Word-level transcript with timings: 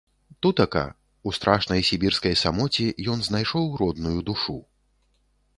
Тутака, 0.45 0.85
у 1.27 1.33
страшнай 1.39 1.83
сібірскай 1.91 2.35
самоце, 2.45 2.89
ён 3.17 3.23
знайшоў 3.29 3.71
родную 3.83 4.19
душу. 4.31 4.57